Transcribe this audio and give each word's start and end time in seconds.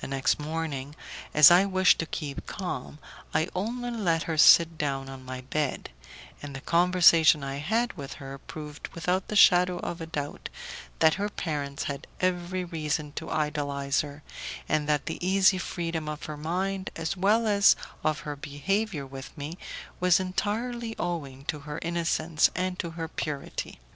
The 0.00 0.08
next 0.08 0.40
morning, 0.40 0.96
as 1.32 1.48
I 1.48 1.66
wished 1.66 2.00
to 2.00 2.06
keep 2.06 2.46
calm, 2.48 2.98
I 3.32 3.48
only 3.54 3.92
let 3.92 4.24
her 4.24 4.36
sit 4.36 4.76
down 4.76 5.08
on 5.08 5.24
my 5.24 5.42
bed, 5.42 5.90
and 6.42 6.56
the 6.56 6.60
conversation 6.60 7.44
I 7.44 7.58
had 7.58 7.92
with 7.92 8.14
her 8.14 8.38
proved 8.38 8.88
without 8.88 9.28
the 9.28 9.36
shadow 9.36 9.78
of 9.78 10.00
a 10.00 10.06
doubt 10.06 10.48
that 10.98 11.14
her 11.14 11.28
parents 11.28 11.84
had 11.84 12.08
every 12.18 12.64
reason 12.64 13.12
to 13.12 13.30
idolize 13.30 14.00
her, 14.00 14.24
and 14.68 14.88
that 14.88 15.06
the 15.06 15.24
easy 15.24 15.58
freedom 15.58 16.08
of 16.08 16.24
her 16.24 16.36
mind 16.36 16.90
as 16.96 17.16
well 17.16 17.46
as 17.46 17.76
of 18.02 18.18
her 18.26 18.34
behaviour 18.34 19.06
with 19.06 19.38
me 19.38 19.58
was 20.00 20.18
entirely 20.18 20.96
owing 20.98 21.44
to 21.44 21.60
her 21.60 21.78
innocence 21.82 22.50
and 22.56 22.80
to 22.80 22.90
her 22.98 23.06
purity. 23.06 23.78